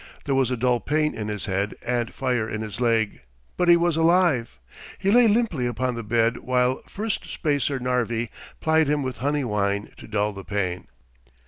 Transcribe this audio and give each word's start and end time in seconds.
There 0.25 0.33
was 0.33 0.49
a 0.49 0.57
dull 0.57 0.79
pain 0.79 1.13
in 1.13 1.27
his 1.27 1.45
head 1.45 1.75
and 1.85 2.11
fire 2.11 2.49
in 2.49 2.63
his 2.63 2.81
leg, 2.81 3.21
but 3.55 3.67
he 3.69 3.77
was 3.77 3.95
alive. 3.95 4.57
He 4.97 5.11
lay 5.11 5.27
limply 5.27 5.67
upon 5.67 5.93
the 5.93 6.01
bed 6.01 6.37
while 6.37 6.81
Firstspacer 6.89 7.79
Narvi 7.79 8.31
plied 8.61 8.87
him 8.87 9.03
with 9.03 9.17
honeywine 9.17 9.91
to 9.97 10.07
dull 10.07 10.33
the 10.33 10.43
pain. 10.43 10.87